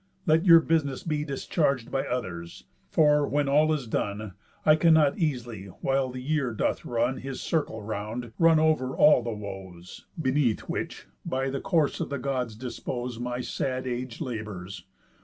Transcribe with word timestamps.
Let 0.25 0.47
your 0.47 0.61
business 0.61 1.03
be 1.03 1.23
Discharg'd 1.23 1.91
by 1.91 2.07
others; 2.07 2.63
for, 2.89 3.27
when 3.27 3.47
all 3.47 3.71
is 3.71 3.85
done, 3.85 4.33
I 4.65 4.75
cannot 4.75 5.19
easily, 5.19 5.65
while 5.65 6.09
the 6.09 6.19
year 6.23 6.53
doth 6.55 6.85
run 6.85 7.17
His 7.17 7.39
circle 7.39 7.83
round, 7.83 8.31
run 8.39 8.57
over 8.57 8.95
all 8.97 9.21
the 9.21 9.29
woes, 9.29 10.07
Beneath 10.19 10.61
which, 10.61 11.05
by 11.23 11.51
the 11.51 11.61
course 11.61 11.99
the 11.99 12.17
Gods 12.17 12.55
dispose, 12.55 13.19
My 13.19 13.41
sad 13.41 13.85
age 13.85 14.19
labours. 14.21 14.85